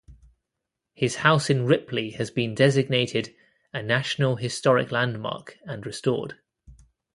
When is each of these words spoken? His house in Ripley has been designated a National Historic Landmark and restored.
His 0.95 1.17
house 1.17 1.47
in 1.51 1.67
Ripley 1.67 2.09
has 2.13 2.31
been 2.31 2.55
designated 2.55 3.35
a 3.71 3.83
National 3.83 4.35
Historic 4.37 4.91
Landmark 4.91 5.59
and 5.65 5.85
restored. 5.85 6.39